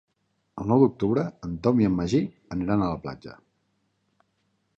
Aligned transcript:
El 0.61 0.71
nou 0.71 0.79
d'octubre 0.83 1.25
en 1.47 1.53
Tom 1.67 1.83
i 1.83 1.89
en 1.91 1.93
Magí 1.99 2.23
aniran 2.57 2.87
a 2.87 2.89
la 2.97 3.01
platja. 3.05 3.37